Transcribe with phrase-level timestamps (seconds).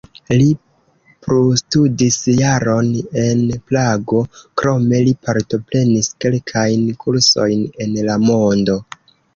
[0.37, 0.45] Li
[1.25, 2.89] plustudis jaron
[3.25, 4.25] en Prago,
[4.63, 8.83] krome li partoprenis kelkajn kursojn en la mondo.